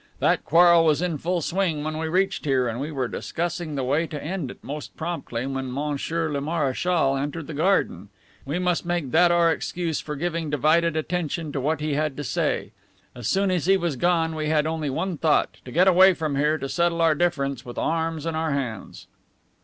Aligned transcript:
That 0.17 0.43
quarrel 0.43 0.83
was 0.83 0.99
in 1.03 1.19
full 1.19 1.41
swing 1.41 1.83
when 1.83 1.99
we 1.99 2.07
reached 2.07 2.45
here 2.45 2.67
and 2.67 2.79
we 2.81 2.91
were 2.91 3.07
discussing 3.07 3.75
the 3.75 3.83
way 3.83 4.07
to 4.07 4.23
end 4.23 4.49
it 4.49 4.63
most 4.63 4.97
promptly 4.97 5.45
when 5.45 5.71
monsieur 5.71 6.27
le 6.31 6.41
marechal 6.41 7.15
entered 7.15 7.45
the 7.45 7.53
garden. 7.53 8.09
We 8.43 8.57
must 8.57 8.83
make 8.83 9.11
that 9.11 9.29
our 9.29 9.51
excuse 9.51 9.99
for 9.99 10.15
giving 10.15 10.49
divided 10.49 10.95
attention 10.97 11.51
to 11.51 11.61
what 11.61 11.81
he 11.81 11.93
had 11.93 12.17
to 12.17 12.23
say. 12.23 12.71
As 13.13 13.27
soon 13.27 13.51
as 13.51 13.67
he 13.67 13.77
was 13.77 13.95
gone 13.95 14.33
we 14.33 14.49
had 14.49 14.65
only 14.65 14.89
one 14.89 15.19
thought, 15.19 15.57
to 15.65 15.71
get 15.71 15.87
away 15.87 16.15
from 16.15 16.35
here 16.35 16.57
to 16.57 16.67
settle 16.67 16.99
our 16.99 17.13
difference 17.13 17.63
with 17.63 17.77
arms 17.77 18.25
in 18.25 18.33
our 18.33 18.53
hands." 18.53 19.05